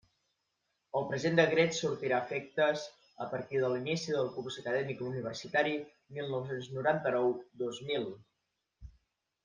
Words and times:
El 0.99 1.03
present 1.11 1.35
decret 1.39 1.77
sortirà 1.79 2.21
efectes 2.29 2.87
a 3.27 3.29
partir 3.35 3.61
de 3.65 3.71
l'inici 3.75 4.17
del 4.17 4.33
curs 4.39 4.59
acadèmic 4.65 5.05
universitari 5.11 5.79
mil 6.19 6.35
nou-cents 6.35 6.75
noranta-nou, 6.81 7.35
dos 7.65 7.87
mil. 7.93 8.13